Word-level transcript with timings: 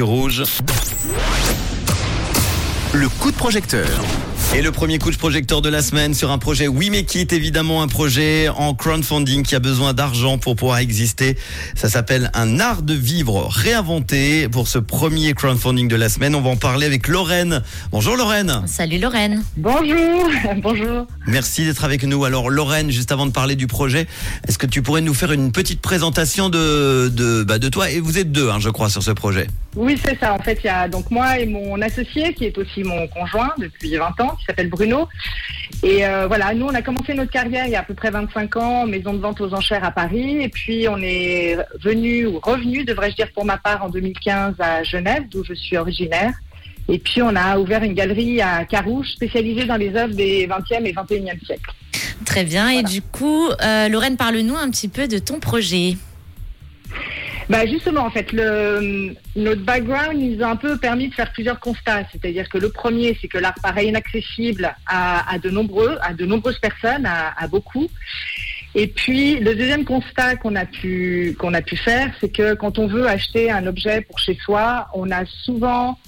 Rouge. 0.00 0.44
Le 2.92 3.08
coup 3.08 3.32
de 3.32 3.36
projecteur. 3.36 3.88
Et 4.54 4.62
le 4.62 4.70
premier 4.70 5.00
coup 5.00 5.10
de 5.10 5.16
projecteur 5.16 5.60
de 5.60 5.68
la 5.68 5.82
semaine 5.82 6.14
sur 6.14 6.30
un 6.30 6.38
projet 6.38 6.68
We 6.68 6.88
Make 6.88 7.12
It, 7.16 7.32
évidemment 7.32 7.82
un 7.82 7.88
projet 7.88 8.48
en 8.48 8.74
crowdfunding 8.74 9.42
qui 9.42 9.56
a 9.56 9.58
besoin 9.58 9.94
d'argent 9.94 10.38
pour 10.38 10.54
pouvoir 10.54 10.78
exister. 10.78 11.36
Ça 11.74 11.88
s'appelle 11.88 12.30
un 12.34 12.60
art 12.60 12.82
de 12.82 12.94
vivre 12.94 13.48
réinventé 13.50 14.48
pour 14.48 14.68
ce 14.68 14.78
premier 14.78 15.34
crowdfunding 15.34 15.88
de 15.88 15.96
la 15.96 16.08
semaine. 16.08 16.36
On 16.36 16.42
va 16.42 16.50
en 16.50 16.56
parler 16.56 16.86
avec 16.86 17.08
Lorraine. 17.08 17.64
Bonjour 17.90 18.16
Lorraine. 18.16 18.62
Salut 18.66 19.00
Lorraine. 19.00 19.42
Bonjour, 19.56 20.30
bonjour. 20.62 21.08
Merci 21.26 21.64
d'être 21.64 21.82
avec 21.82 22.04
nous. 22.04 22.24
Alors 22.24 22.50
Lorraine, 22.50 22.92
juste 22.92 23.10
avant 23.10 23.26
de 23.26 23.32
parler 23.32 23.56
du 23.56 23.66
projet, 23.66 24.06
est-ce 24.46 24.58
que 24.58 24.66
tu 24.66 24.80
pourrais 24.80 25.00
nous 25.00 25.14
faire 25.14 25.32
une 25.32 25.50
petite 25.50 25.80
présentation 25.80 26.50
de, 26.50 27.08
de, 27.12 27.42
bah, 27.42 27.58
de 27.58 27.68
toi? 27.68 27.90
Et 27.90 27.98
vous 27.98 28.16
êtes 28.16 28.30
deux, 28.30 28.48
hein, 28.48 28.60
je 28.60 28.70
crois, 28.70 28.88
sur 28.88 29.02
ce 29.02 29.10
projet. 29.10 29.48
Oui, 29.78 29.96
c'est 30.04 30.18
ça. 30.18 30.34
En 30.34 30.40
fait, 30.40 30.58
il 30.64 30.66
y 30.66 30.70
a 30.70 30.88
donc 30.88 31.08
moi 31.08 31.38
et 31.38 31.46
mon 31.46 31.80
associé 31.80 32.34
qui 32.34 32.46
est 32.46 32.58
aussi 32.58 32.82
mon 32.82 33.06
conjoint 33.06 33.52
depuis 33.58 33.94
20 33.94 34.20
ans, 34.22 34.34
qui 34.36 34.44
s'appelle 34.44 34.68
Bruno. 34.68 35.06
Et 35.84 36.04
euh, 36.04 36.26
voilà, 36.26 36.52
nous, 36.52 36.66
on 36.66 36.74
a 36.74 36.82
commencé 36.82 37.14
notre 37.14 37.30
carrière 37.30 37.64
il 37.66 37.70
y 37.70 37.76
a 37.76 37.80
à 37.80 37.82
peu 37.84 37.94
près 37.94 38.10
25 38.10 38.56
ans, 38.56 38.86
maison 38.88 39.14
de 39.14 39.20
vente 39.20 39.40
aux 39.40 39.54
enchères 39.54 39.84
à 39.84 39.92
Paris. 39.92 40.42
Et 40.42 40.48
puis, 40.48 40.88
on 40.88 40.98
est 41.00 41.56
venu, 41.80 42.26
ou 42.26 42.40
revenu, 42.40 42.84
devrais-je 42.84 43.14
dire 43.14 43.30
pour 43.32 43.44
ma 43.44 43.56
part, 43.56 43.84
en 43.84 43.88
2015 43.88 44.54
à 44.58 44.82
Genève, 44.82 45.28
d'où 45.30 45.44
je 45.44 45.54
suis 45.54 45.76
originaire. 45.76 46.32
Et 46.88 46.98
puis, 46.98 47.22
on 47.22 47.36
a 47.36 47.56
ouvert 47.60 47.84
une 47.84 47.94
galerie 47.94 48.40
à 48.40 48.64
Carouge, 48.64 49.06
spécialisée 49.12 49.66
dans 49.66 49.76
les 49.76 49.94
œuvres 49.94 50.14
des 50.14 50.48
20e 50.48 50.86
et 50.86 50.92
21e 50.92 51.46
siècles. 51.46 51.70
Très 52.26 52.42
bien. 52.42 52.68
Et 52.70 52.82
du 52.82 53.00
coup, 53.00 53.46
euh, 53.62 53.88
Lorraine, 53.88 54.16
parle-nous 54.16 54.56
un 54.56 54.68
petit 54.70 54.88
peu 54.88 55.06
de 55.06 55.18
ton 55.18 55.38
projet. 55.38 55.96
Bah 57.48 57.64
justement, 57.64 58.02
en 58.02 58.10
fait, 58.10 58.30
le, 58.32 59.14
notre 59.34 59.62
background 59.62 60.20
nous 60.20 60.42
a 60.44 60.48
un 60.48 60.56
peu 60.56 60.76
permis 60.76 61.08
de 61.08 61.14
faire 61.14 61.32
plusieurs 61.32 61.58
constats. 61.58 62.02
C'est-à-dire 62.12 62.46
que 62.48 62.58
le 62.58 62.70
premier, 62.70 63.16
c'est 63.20 63.28
que 63.28 63.38
l'art 63.38 63.54
paraît 63.62 63.86
inaccessible 63.86 64.74
à, 64.86 65.32
à, 65.32 65.38
de 65.38 65.48
nombreux, 65.48 65.96
à 66.02 66.12
de 66.12 66.26
nombreuses 66.26 66.58
personnes, 66.58 67.06
à, 67.06 67.32
à 67.38 67.48
beaucoup. 67.48 67.88
Et 68.74 68.86
puis 68.86 69.36
le 69.40 69.54
deuxième 69.54 69.86
constat 69.86 70.36
qu'on 70.36 70.54
a 70.54 70.66
pu 70.66 71.34
qu'on 71.38 71.54
a 71.54 71.62
pu 71.62 71.76
faire, 71.76 72.12
c'est 72.20 72.28
que 72.28 72.52
quand 72.52 72.78
on 72.78 72.86
veut 72.86 73.06
acheter 73.06 73.50
un 73.50 73.66
objet 73.66 74.02
pour 74.02 74.18
chez 74.18 74.36
soi, 74.44 74.88
on 74.92 75.10
a 75.10 75.24
souvent 75.24 75.98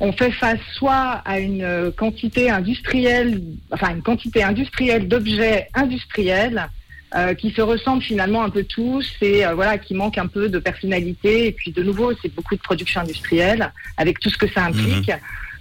on 0.00 0.12
fait 0.12 0.30
face 0.30 0.60
soit 0.72 1.22
à 1.24 1.38
une 1.38 1.92
quantité 1.96 2.50
industrielle, 2.50 3.42
enfin 3.72 3.94
une 3.94 4.02
quantité 4.02 4.42
industrielle 4.42 5.06
d'objets 5.06 5.68
industriels 5.74 6.68
euh, 7.14 7.32
qui 7.32 7.52
se 7.52 7.62
ressemblent 7.62 8.02
finalement 8.02 8.42
un 8.42 8.50
peu 8.50 8.64
tous 8.64 9.10
et 9.22 9.46
euh, 9.46 9.54
voilà 9.54 9.78
qui 9.78 9.94
manquent 9.94 10.18
un 10.18 10.26
peu 10.26 10.50
de 10.50 10.58
personnalité 10.58 11.46
et 11.46 11.52
puis 11.52 11.72
de 11.72 11.82
nouveau 11.82 12.12
c'est 12.20 12.28
beaucoup 12.34 12.54
de 12.54 12.60
production 12.60 13.00
industrielle 13.00 13.72
avec 13.96 14.20
tout 14.20 14.28
ce 14.28 14.36
que 14.36 14.46
ça 14.46 14.64
implique. 14.64 15.10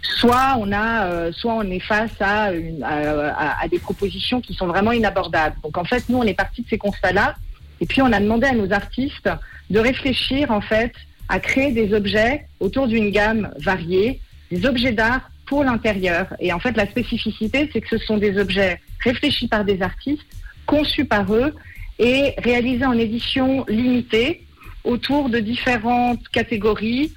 Soit 0.02 0.58
on 0.60 0.74
a, 0.74 1.06
euh, 1.06 1.32
soit 1.32 1.54
on 1.54 1.64
est 1.72 1.80
face 1.80 2.12
à, 2.20 2.52
une, 2.52 2.84
à, 2.84 3.62
à, 3.62 3.68
des 3.70 3.80
propositions 3.80 4.42
qui 4.42 4.56
sont 4.56 4.68
vraiment 4.68 4.92
inabordables. 4.92 5.56
Donc 5.64 5.78
en 5.78 5.86
fait 5.86 6.04
nous 6.10 6.18
on 6.18 6.24
est 6.24 6.34
parti 6.34 6.64
de 6.64 6.68
ces 6.68 6.78
constats-là 6.78 7.36
et 7.80 7.86
puis 7.86 8.02
on 8.02 8.12
a 8.12 8.20
demandé 8.20 8.48
à 8.48 8.54
nos 8.54 8.74
artistes 8.74 9.30
de 9.70 9.80
réfléchir 9.80 10.52
en 10.52 10.60
fait 10.60 10.92
à 11.30 11.40
créer 11.40 11.72
des 11.72 11.94
objets 11.94 12.46
autour 12.60 12.90
d'une 12.90 13.10
gamme 13.10 13.54
variée, 13.58 14.20
des 14.52 14.66
objets 14.66 14.92
d'art 14.92 15.30
pour 15.46 15.64
l'intérieur. 15.64 16.28
Et 16.42 16.52
en 16.52 16.60
fait 16.60 16.76
la 16.76 16.88
spécificité 16.88 17.70
c'est 17.72 17.80
que 17.80 17.98
ce 17.98 18.06
sont 18.06 18.18
des 18.18 18.38
objets 18.38 18.82
réfléchis 19.02 19.48
par 19.48 19.64
des 19.64 19.82
artistes 19.82 20.28
conçu 20.68 21.06
par 21.06 21.34
eux 21.34 21.56
et 21.98 22.34
réalisé 22.38 22.86
en 22.86 22.94
édition 22.94 23.66
limitée 23.68 24.44
autour 24.84 25.30
de 25.30 25.40
différentes 25.40 26.28
catégories. 26.30 27.12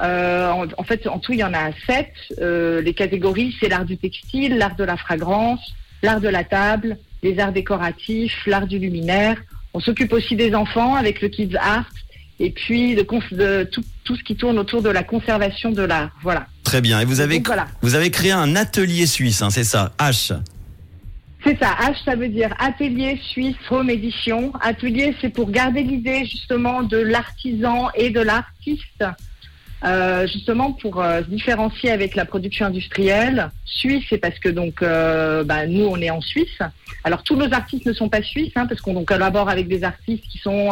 Euh, 0.00 0.50
en, 0.50 0.66
en, 0.76 0.84
fait, 0.84 1.06
en 1.06 1.18
tout, 1.18 1.32
il 1.32 1.38
y 1.38 1.44
en 1.44 1.54
a 1.54 1.70
sept. 1.86 2.12
Euh, 2.40 2.82
les 2.82 2.92
catégories, 2.92 3.56
c'est 3.58 3.68
l'art 3.68 3.86
du 3.86 3.96
textile, 3.96 4.58
l'art 4.58 4.76
de 4.76 4.84
la 4.84 4.98
fragrance, 4.98 5.72
l'art 6.02 6.20
de 6.20 6.28
la 6.28 6.44
table, 6.44 6.98
les 7.22 7.38
arts 7.38 7.52
décoratifs, 7.52 8.46
l'art 8.46 8.66
du 8.66 8.78
luminaire. 8.78 9.38
On 9.72 9.80
s'occupe 9.80 10.12
aussi 10.12 10.36
des 10.36 10.54
enfants 10.54 10.94
avec 10.94 11.22
le 11.22 11.28
Kids 11.28 11.56
Art 11.58 11.88
et 12.38 12.50
puis 12.50 12.94
de, 12.94 13.06
de 13.32 13.64
tout, 13.64 13.84
tout, 14.04 14.16
ce 14.16 14.22
qui 14.22 14.36
tourne 14.36 14.58
autour 14.58 14.82
de 14.82 14.90
la 14.90 15.02
conservation 15.02 15.70
de 15.70 15.82
l'art. 15.82 16.10
Voilà. 16.22 16.46
Très 16.62 16.80
bien. 16.80 17.00
Et 17.00 17.04
vous 17.04 17.20
avez, 17.20 17.36
Donc, 17.36 17.46
voilà. 17.46 17.66
vous 17.80 17.94
avez 17.94 18.10
créé 18.10 18.32
un 18.32 18.56
atelier 18.56 19.06
suisse, 19.06 19.40
hein, 19.40 19.50
c'est 19.50 19.64
ça, 19.64 19.92
H. 19.98 20.34
C'est 21.46 21.60
ça, 21.60 21.76
H 21.80 22.04
ça 22.04 22.16
veut 22.16 22.28
dire 22.28 22.52
atelier 22.58 23.20
suisse 23.22 23.54
home 23.70 23.88
édition. 23.88 24.52
Atelier 24.60 25.14
c'est 25.20 25.28
pour 25.28 25.52
garder 25.52 25.84
l'idée 25.84 26.24
justement 26.24 26.82
de 26.82 26.96
l'artisan 26.96 27.88
et 27.94 28.10
de 28.10 28.18
l'artiste, 28.18 29.04
euh, 29.84 30.26
justement 30.26 30.72
pour 30.72 31.00
euh, 31.00 31.20
différencier 31.20 31.92
avec 31.92 32.16
la 32.16 32.24
production 32.24 32.66
industrielle. 32.66 33.48
Suisse 33.64 34.04
c'est 34.10 34.18
parce 34.18 34.40
que 34.40 34.48
donc 34.48 34.82
euh, 34.82 35.44
bah, 35.44 35.68
nous 35.68 35.84
on 35.84 36.00
est 36.00 36.10
en 36.10 36.20
Suisse. 36.20 36.58
Alors 37.04 37.22
tous 37.22 37.36
nos 37.36 37.52
artistes 37.54 37.86
ne 37.86 37.92
sont 37.92 38.08
pas 38.08 38.22
suisses 38.22 38.52
hein, 38.56 38.66
parce 38.66 38.80
qu'on 38.80 39.04
collabore 39.04 39.48
avec 39.48 39.68
des 39.68 39.84
artistes 39.84 40.24
qui 40.28 40.38
sont 40.38 40.70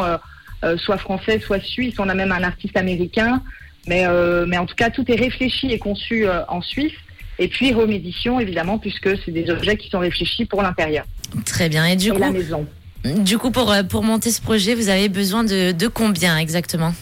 soit 0.75 0.97
français, 0.97 1.39
soit 1.39 1.61
suisses. 1.61 1.95
On 1.99 2.09
a 2.09 2.13
même 2.13 2.33
un 2.33 2.43
artiste 2.43 2.75
américain, 2.75 3.41
mais 3.87 4.05
mais 4.45 4.57
en 4.57 4.65
tout 4.65 4.75
cas 4.75 4.89
tout 4.89 5.09
est 5.09 5.15
réfléchi 5.15 5.71
et 5.71 5.79
conçu 5.79 6.25
en 6.49 6.61
Suisse. 6.61 6.91
Et 7.39 7.47
puis 7.47 7.73
home 7.73 7.91
édition, 7.91 8.39
évidemment, 8.39 8.77
puisque 8.77 9.09
c'est 9.23 9.31
des 9.31 9.49
objets 9.49 9.77
qui 9.77 9.89
sont 9.89 9.99
réfléchis 9.99 10.45
pour 10.45 10.61
l'intérieur. 10.61 11.05
Très 11.45 11.69
bien. 11.69 11.85
Et 11.85 11.95
du 11.95 12.09
et 12.09 12.11
coup, 12.11 12.19
la 12.19 12.31
maison. 12.31 12.65
du 13.03 13.37
coup, 13.37 13.51
pour, 13.51 13.73
pour 13.89 14.03
monter 14.03 14.31
ce 14.31 14.41
projet, 14.41 14.73
vous 14.73 14.89
avez 14.89 15.09
besoin 15.09 15.43
de, 15.43 15.71
de 15.71 15.87
combien 15.87 16.37
exactement? 16.37 16.93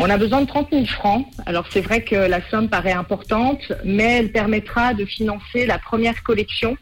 On 0.00 0.08
a 0.10 0.16
besoin 0.16 0.42
de 0.42 0.46
30 0.46 0.68
000 0.70 0.86
francs. 0.86 1.26
Alors 1.44 1.66
c'est 1.70 1.80
vrai 1.80 2.02
que 2.02 2.14
la 2.14 2.40
somme 2.50 2.68
paraît 2.68 2.92
importante, 2.92 3.72
mais 3.84 4.18
elle 4.18 4.30
permettra 4.30 4.94
de 4.94 5.04
financer 5.04 5.66
la 5.66 5.78
première 5.78 6.22
collection. 6.22 6.76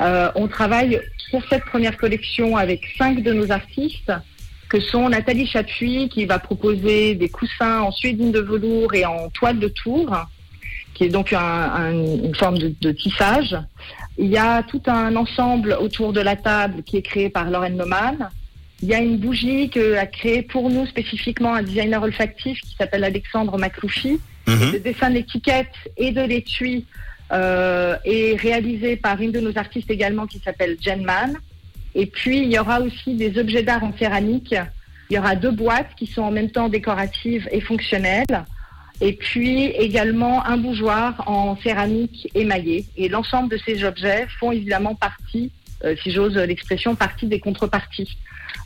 Euh, 0.00 0.30
on 0.34 0.48
travaille 0.48 1.00
pour 1.30 1.42
cette 1.50 1.64
première 1.66 1.98
collection 1.98 2.56
avec 2.56 2.88
cinq 2.96 3.22
de 3.22 3.32
nos 3.34 3.50
artistes, 3.50 4.12
que 4.70 4.80
sont 4.80 5.10
Nathalie 5.10 5.46
Chapuis, 5.46 6.08
qui 6.08 6.24
va 6.24 6.38
proposer 6.38 7.14
des 7.14 7.28
coussins 7.28 7.80
en 7.80 7.90
suédine 7.90 8.32
de 8.32 8.40
velours 8.40 8.94
et 8.94 9.04
en 9.04 9.28
toile 9.30 9.58
de 9.58 9.68
tour 9.68 10.10
qui 10.98 11.04
est 11.04 11.10
donc 11.10 11.32
un, 11.32 11.38
un, 11.38 11.92
une 11.92 12.34
forme 12.34 12.58
de, 12.58 12.74
de, 12.80 12.90
tissage. 12.90 13.56
Il 14.18 14.26
y 14.26 14.36
a 14.36 14.64
tout 14.64 14.82
un 14.86 15.14
ensemble 15.14 15.78
autour 15.80 16.12
de 16.12 16.20
la 16.20 16.34
table 16.34 16.82
qui 16.82 16.96
est 16.96 17.02
créé 17.02 17.28
par 17.30 17.48
Lorraine 17.48 17.76
Neumann. 17.76 18.30
Il 18.82 18.88
y 18.88 18.94
a 18.94 18.98
une 18.98 19.16
bougie 19.16 19.70
que 19.70 19.94
a 19.94 20.06
créée 20.06 20.42
pour 20.42 20.68
nous 20.70 20.86
spécifiquement 20.86 21.54
un 21.54 21.62
designer 21.62 22.02
olfactif 22.02 22.60
qui 22.62 22.74
s'appelle 22.76 23.04
Alexandre 23.04 23.56
Macloufi. 23.58 24.14
Mm 24.48 24.54
-hmm. 24.54 24.72
Le 24.72 24.80
dessin 24.88 25.08
de 25.10 25.14
l'étiquette 25.18 25.76
et 26.04 26.10
de 26.18 26.24
l'étui 26.32 26.74
euh, 27.38 27.94
est 28.16 28.34
réalisé 28.46 28.90
par 28.96 29.16
une 29.24 29.32
de 29.38 29.40
nos 29.46 29.56
artistes 29.64 29.90
également 29.96 30.26
qui 30.32 30.40
s'appelle 30.44 30.74
Jen 30.84 31.02
Mann. 31.10 31.30
Et 32.00 32.06
puis 32.06 32.38
il 32.44 32.50
y 32.56 32.58
aura 32.62 32.76
aussi 32.86 33.10
des 33.24 33.32
objets 33.42 33.64
d'art 33.68 33.84
en 33.88 33.92
céramique. 34.02 34.54
Il 35.08 35.12
y 35.16 35.18
aura 35.20 35.34
deux 35.44 35.54
boîtes 35.64 35.92
qui 35.98 36.06
sont 36.14 36.24
en 36.30 36.34
même 36.38 36.50
temps 36.56 36.68
décoratives 36.78 37.46
et 37.56 37.60
fonctionnelles 37.70 38.36
et 39.00 39.12
puis 39.12 39.66
également 39.66 40.44
un 40.44 40.56
bougeoir 40.56 41.22
en 41.28 41.56
céramique 41.56 42.28
émaillée. 42.34 42.86
Et 42.96 43.08
l'ensemble 43.08 43.50
de 43.50 43.58
ces 43.64 43.84
objets 43.84 44.26
font 44.40 44.52
évidemment 44.52 44.94
partie, 44.94 45.52
euh, 45.84 45.94
si 46.02 46.10
j'ose 46.10 46.36
l'expression, 46.36 46.94
partie 46.94 47.26
des 47.26 47.40
contreparties. 47.40 48.18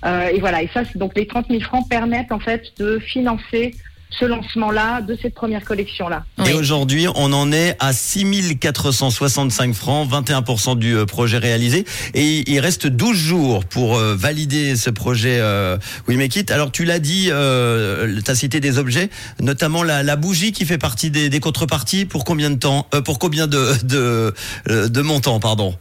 Euh, 0.04 0.28
et 0.28 0.41
voilà, 0.41 0.62
et 0.62 0.71
ça, 0.72 0.82
donc 0.94 1.16
les 1.16 1.26
30 1.26 1.48
000 1.48 1.60
francs 1.60 1.88
permettent 1.88 2.32
en 2.32 2.41
fait 2.41 2.72
de 2.78 2.98
financer 2.98 3.75
ce 4.18 4.24
lancement-là 4.24 5.00
de 5.00 5.16
cette 5.20 5.34
première 5.34 5.64
collection-là. 5.64 6.24
Oui. 6.38 6.50
Et 6.50 6.52
aujourd'hui, 6.54 7.06
on 7.14 7.32
en 7.32 7.50
est 7.52 7.76
à 7.80 7.92
6 7.92 8.58
465 8.58 9.74
francs, 9.74 10.08
21% 10.10 10.78
du 10.78 10.94
euh, 10.94 11.06
projet 11.06 11.38
réalisé. 11.38 11.84
Et 12.14 12.50
il 12.50 12.60
reste 12.60 12.86
12 12.86 13.16
jours 13.16 13.64
pour 13.64 13.96
euh, 13.96 14.14
valider 14.14 14.76
ce 14.76 14.90
projet 14.90 15.38
euh, 15.40 15.78
We 16.08 16.16
Make 16.16 16.36
It. 16.36 16.50
Alors, 16.50 16.70
tu 16.72 16.84
l'as 16.84 16.98
dit, 16.98 17.28
euh, 17.30 18.20
tu 18.24 18.30
as 18.30 18.34
cité 18.34 18.60
des 18.60 18.78
objets, 18.78 19.08
notamment 19.40 19.82
la, 19.82 20.02
la, 20.02 20.16
bougie 20.16 20.52
qui 20.52 20.66
fait 20.66 20.78
partie 20.78 21.10
des, 21.10 21.28
des 21.30 21.40
contreparties. 21.40 22.04
Pour 22.04 22.24
combien 22.24 22.50
de 22.50 22.56
temps 22.56 22.86
euh, 22.94 23.00
Pour 23.00 23.18
combien 23.18 23.47
de, 23.47 23.72
de, 23.84 24.34
euh, 24.68 24.88
de 24.88 25.00
montants, 25.00 25.41
pardon? 25.41 25.74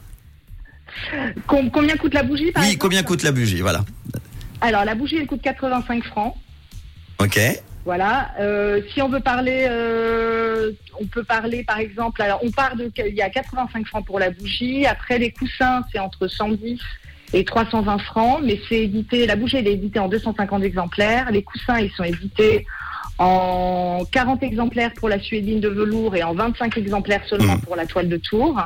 Com 1.47 1.69
Combien 1.71 1.95
coûte 1.97 2.13
la 2.13 2.23
bougie 2.23 2.51
par 2.51 2.61
Oui, 2.63 2.69
exemple? 2.69 2.81
combien 2.81 3.03
coûte 3.03 3.23
la 3.23 3.31
bougie 3.31 3.61
Voilà. 3.61 3.83
Alors, 4.61 4.85
la 4.85 4.95
bougie, 4.95 5.17
elle 5.17 5.27
coûte 5.27 5.41
85 5.41 6.03
francs. 6.05 6.35
Ok. 7.19 7.39
Voilà. 7.83 8.31
Euh, 8.39 8.81
si 8.93 9.01
on 9.01 9.09
veut 9.09 9.19
parler, 9.19 9.65
euh, 9.69 10.71
on 10.99 11.05
peut 11.05 11.23
parler 11.23 11.63
par 11.63 11.79
exemple. 11.79 12.21
Alors, 12.21 12.39
on 12.43 12.51
part 12.51 12.75
de, 12.75 12.91
il 12.97 13.15
y 13.15 13.21
a 13.21 13.29
85 13.29 13.87
francs 13.87 14.05
pour 14.05 14.19
la 14.19 14.29
bougie. 14.29 14.85
Après, 14.85 15.17
les 15.17 15.31
coussins, 15.31 15.83
c'est 15.91 15.99
entre 15.99 16.27
110 16.27 16.79
et 17.33 17.43
320 17.43 17.97
francs, 17.99 18.39
mais 18.43 18.59
c'est 18.69 18.83
édité. 18.83 19.25
La 19.25 19.35
bougie, 19.35 19.57
elle 19.57 19.67
est 19.67 19.73
éditée 19.73 19.99
en 19.99 20.09
250 20.09 20.63
exemplaires. 20.63 21.31
Les 21.31 21.43
coussins, 21.43 21.79
ils 21.79 21.91
sont 21.91 22.03
édités 22.03 22.65
en 23.17 24.03
40 24.11 24.43
exemplaires 24.43 24.91
pour 24.93 25.09
la 25.09 25.19
suédine 25.19 25.59
de 25.59 25.69
velours 25.69 26.15
et 26.15 26.23
en 26.23 26.33
25 26.33 26.77
exemplaires 26.77 27.21
seulement 27.27 27.55
mmh. 27.55 27.61
pour 27.61 27.75
la 27.75 27.85
toile 27.85 28.09
de 28.09 28.17
tour. 28.17 28.61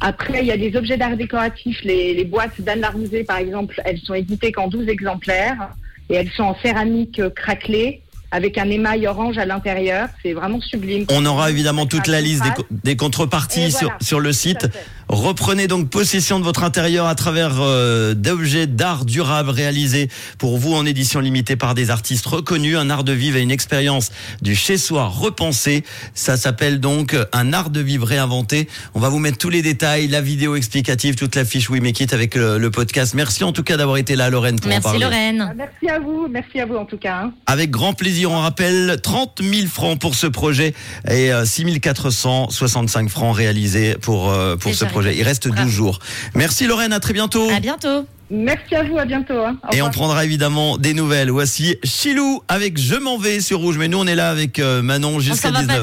Après, 0.00 0.40
il 0.40 0.46
y 0.46 0.52
a 0.52 0.56
des 0.56 0.76
objets 0.76 0.96
d'art 0.96 1.16
décoratif. 1.16 1.82
Les, 1.82 2.14
les 2.14 2.24
boîtes 2.24 2.60
d'Anne 2.60 2.80
Larousé, 2.80 3.22
par 3.22 3.36
exemple, 3.36 3.80
elles 3.84 3.98
sont 3.98 4.14
éditées 4.14 4.50
qu'en 4.50 4.66
12 4.66 4.88
exemplaires 4.88 5.70
et 6.08 6.14
elles 6.14 6.30
sont 6.30 6.44
en 6.44 6.56
céramique 6.56 7.20
craquelée 7.34 8.02
avec 8.30 8.58
un 8.58 8.68
émail 8.70 9.06
orange 9.06 9.38
à 9.38 9.44
l'intérieur. 9.46 10.08
C'est 10.22 10.32
vraiment 10.32 10.60
sublime. 10.60 11.04
On 11.10 11.24
aura 11.26 11.50
évidemment 11.50 11.86
toute 11.86 12.06
la 12.06 12.20
liste 12.20 12.42
des, 12.42 12.48
Contraste. 12.50 12.68
co- 12.68 12.76
des 12.84 12.96
contreparties 12.96 13.72
sur, 13.72 13.90
sur 14.00 14.20
le 14.20 14.32
site. 14.32 14.68
Reprenez 15.12 15.66
donc 15.66 15.88
possession 15.90 16.38
de 16.38 16.44
votre 16.44 16.62
intérieur 16.62 17.06
à 17.06 17.16
travers 17.16 17.56
euh, 17.58 18.14
d'objets 18.14 18.68
d'art 18.68 19.04
durable 19.04 19.50
réalisés 19.50 20.08
pour 20.38 20.56
vous 20.56 20.72
en 20.72 20.86
édition 20.86 21.18
limitée 21.18 21.56
par 21.56 21.74
des 21.74 21.90
artistes 21.90 22.26
reconnus. 22.26 22.76
Un 22.76 22.90
art 22.90 23.02
de 23.02 23.12
vivre 23.12 23.36
et 23.36 23.42
une 23.42 23.50
expérience 23.50 24.12
du 24.40 24.54
chez-soi 24.54 25.06
repensé. 25.06 25.82
Ça 26.14 26.36
s'appelle 26.36 26.78
donc 26.78 27.16
un 27.32 27.52
art 27.52 27.70
de 27.70 27.80
vivre 27.80 28.06
réinventé. 28.06 28.68
On 28.94 29.00
va 29.00 29.08
vous 29.08 29.18
mettre 29.18 29.36
tous 29.38 29.50
les 29.50 29.62
détails, 29.62 30.06
la 30.06 30.20
vidéo 30.20 30.54
explicative, 30.54 31.16
toute 31.16 31.34
la 31.34 31.44
fiche 31.44 31.68
We 31.70 31.80
Make 31.82 31.98
It 31.98 32.12
avec 32.12 32.36
le, 32.36 32.58
le 32.58 32.70
podcast. 32.70 33.14
Merci 33.14 33.42
en 33.42 33.50
tout 33.50 33.64
cas 33.64 33.76
d'avoir 33.76 33.96
été 33.96 34.14
là, 34.14 34.30
Lorraine, 34.30 34.60
pour 34.60 34.68
en 34.68 34.70
Merci 34.70 34.82
parler. 34.84 35.00
Lorraine. 35.00 35.54
Merci 35.56 35.88
à 35.88 35.98
vous, 35.98 36.28
merci 36.30 36.60
à 36.60 36.66
vous 36.66 36.76
en 36.76 36.84
tout 36.84 36.98
cas. 36.98 37.22
hein. 37.24 37.32
Avec 37.46 37.70
grand 37.72 37.94
plaisir, 37.94 38.30
on 38.30 38.38
rappelle 38.38 39.00
30 39.02 39.40
000 39.42 39.66
francs 39.66 39.98
pour 39.98 40.14
ce 40.14 40.28
projet 40.28 40.72
et 41.08 41.32
euh, 41.32 41.44
6 41.44 41.80
465 41.80 43.08
francs 43.08 43.36
réalisés 43.36 43.96
pour, 44.00 44.30
euh, 44.30 44.54
pour 44.54 44.72
ce 44.72 44.84
projet. 44.84 44.99
Il 45.06 45.22
reste 45.22 45.44
12 45.48 45.54
Bravo. 45.54 45.70
jours. 45.70 45.98
Merci 46.34 46.66
Lorraine, 46.66 46.92
à 46.92 47.00
très 47.00 47.12
bientôt. 47.12 47.48
À 47.50 47.60
bientôt. 47.60 48.06
Merci 48.32 48.76
à 48.76 48.84
vous, 48.84 48.96
à 48.96 49.04
bientôt. 49.04 49.44
hein. 49.44 49.56
Et 49.72 49.82
on 49.82 49.90
prendra 49.90 50.24
évidemment 50.24 50.78
des 50.78 50.94
nouvelles. 50.94 51.30
Voici 51.30 51.76
Chilou 51.82 52.42
avec 52.46 52.78
Je 52.78 52.94
m'en 52.94 53.18
vais 53.18 53.40
sur 53.40 53.58
Rouge. 53.58 53.76
Mais 53.76 53.88
nous, 53.88 53.98
on 53.98 54.06
est 54.06 54.14
là 54.14 54.30
avec 54.30 54.60
euh, 54.60 54.82
Manon 54.82 55.16
On 55.16 55.18
jusqu'à 55.20 55.48
s'en 55.48 55.54
va 55.54 55.64
pas 55.66 55.78
19h. 55.80 55.82